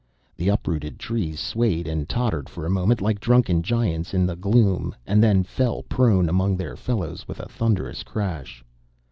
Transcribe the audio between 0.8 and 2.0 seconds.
trees swayed